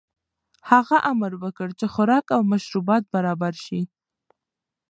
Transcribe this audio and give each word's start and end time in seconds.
هغه 0.69 0.97
امر 1.11 1.31
وکړ 1.43 1.67
چې 1.79 1.85
خوراک 1.93 2.25
او 2.35 2.41
مشروبات 2.51 3.03
برابر 3.15 3.53
شي. 3.65 3.81